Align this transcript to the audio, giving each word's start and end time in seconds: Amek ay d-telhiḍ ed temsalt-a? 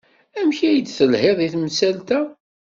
Amek 0.39 0.59
ay 0.69 0.77
d-telhiḍ 0.79 1.37
ed 1.45 1.51
temsalt-a? 1.53 2.21